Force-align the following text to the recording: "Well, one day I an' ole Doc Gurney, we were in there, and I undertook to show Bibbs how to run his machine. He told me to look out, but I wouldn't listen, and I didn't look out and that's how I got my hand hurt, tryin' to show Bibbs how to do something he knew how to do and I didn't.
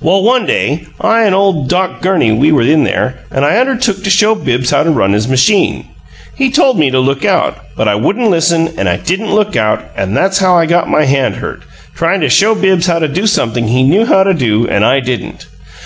"Well, 0.00 0.22
one 0.22 0.46
day 0.46 0.86
I 1.02 1.22
an' 1.24 1.34
ole 1.34 1.64
Doc 1.66 2.00
Gurney, 2.00 2.32
we 2.32 2.50
were 2.50 2.62
in 2.62 2.84
there, 2.84 3.18
and 3.30 3.44
I 3.44 3.58
undertook 3.58 4.02
to 4.02 4.08
show 4.08 4.34
Bibbs 4.34 4.70
how 4.70 4.84
to 4.84 4.90
run 4.90 5.12
his 5.12 5.28
machine. 5.28 5.84
He 6.34 6.50
told 6.50 6.78
me 6.78 6.90
to 6.90 6.98
look 6.98 7.26
out, 7.26 7.58
but 7.76 7.86
I 7.86 7.94
wouldn't 7.94 8.30
listen, 8.30 8.70
and 8.78 8.88
I 8.88 8.96
didn't 8.96 9.34
look 9.34 9.56
out 9.56 9.84
and 9.94 10.16
that's 10.16 10.38
how 10.38 10.56
I 10.56 10.64
got 10.64 10.88
my 10.88 11.04
hand 11.04 11.36
hurt, 11.36 11.60
tryin' 11.94 12.22
to 12.22 12.30
show 12.30 12.54
Bibbs 12.54 12.86
how 12.86 13.00
to 13.00 13.06
do 13.08 13.26
something 13.26 13.68
he 13.68 13.82
knew 13.82 14.06
how 14.06 14.22
to 14.22 14.32
do 14.32 14.66
and 14.66 14.82
I 14.82 14.98
didn't. 14.98 15.44